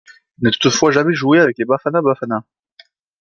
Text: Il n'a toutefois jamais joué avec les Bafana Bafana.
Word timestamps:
Il 0.39 0.45
n'a 0.45 0.49
toutefois 0.49 0.89
jamais 0.89 1.13
joué 1.13 1.39
avec 1.39 1.59
les 1.59 1.65
Bafana 1.65 2.01
Bafana. 2.01 2.43